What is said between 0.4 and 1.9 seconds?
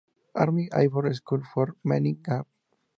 Army Airborne School, Fort